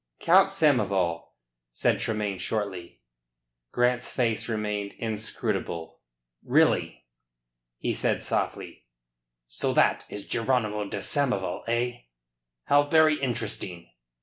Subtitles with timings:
[0.19, 1.25] "Count Samoval,"
[1.69, 3.03] said Tremayne shortly.
[3.71, 5.99] Grant's face remained inscrutable.
[6.43, 7.05] "Really!"
[7.77, 8.87] he said softly.
[9.47, 11.99] "So that is Jeronymo de Samoval, eh?
[12.63, 13.91] How very interesting.